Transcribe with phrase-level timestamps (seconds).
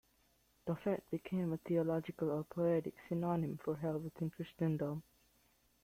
[0.65, 5.03] Tophet became a theological or poetic synonym for hell within Christendom.